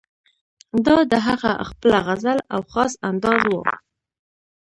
دا 0.85 0.97
د 1.11 1.13
هغه 1.27 1.51
خپله 1.69 1.97
غزل 2.07 2.39
او 2.53 2.61
خاص 2.71 2.93
انداز 3.09 3.41
وو. 3.51 3.61